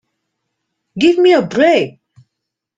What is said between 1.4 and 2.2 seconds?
break!